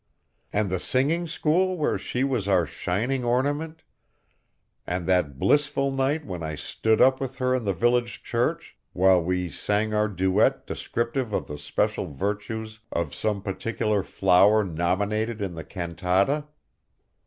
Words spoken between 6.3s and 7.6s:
I stood up with her